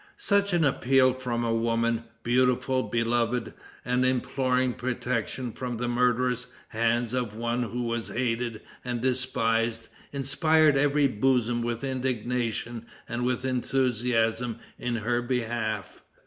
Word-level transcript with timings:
Such 0.17 0.51
an 0.51 0.65
appeal 0.65 1.13
from 1.13 1.43
a 1.43 1.53
woman, 1.53 2.05
beautiful, 2.23 2.81
beloved 2.81 3.53
and 3.85 4.03
imploring 4.03 4.73
protection 4.73 5.51
from 5.51 5.77
the 5.77 5.87
murderous 5.87 6.47
hands 6.69 7.13
of 7.13 7.35
one 7.35 7.61
who 7.61 7.83
was 7.83 8.07
hated 8.07 8.61
and 8.83 8.99
despised, 8.99 9.89
inspired 10.11 10.75
every 10.75 11.05
bosom 11.05 11.61
with 11.61 11.83
indignation 11.83 12.87
and 13.07 13.23
with 13.23 13.45
enthusiasm 13.45 14.57
in 14.79 14.95
her 14.95 15.21
behalf. 15.21 16.01